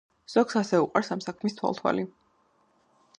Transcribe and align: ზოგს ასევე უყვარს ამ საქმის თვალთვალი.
ზოგს 0.35 0.55
ასევე 0.61 0.79
უყვარს 0.85 1.11
ამ 1.17 1.21
საქმის 1.27 1.57
თვალთვალი. 1.61 2.09